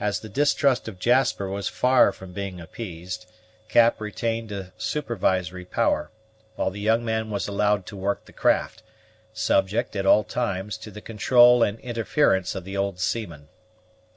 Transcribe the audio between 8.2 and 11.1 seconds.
the craft, subject, at all times, to the